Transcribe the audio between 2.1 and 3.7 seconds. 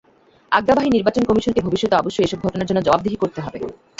এসব ঘটনার জন্য জবাবদিহি করতে হবে।